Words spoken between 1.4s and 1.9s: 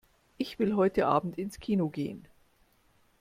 Kino